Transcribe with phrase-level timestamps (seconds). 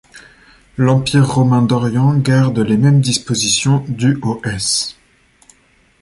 [0.77, 4.97] L'Empire romain d'Orient garde les mêmes dispositions du au s.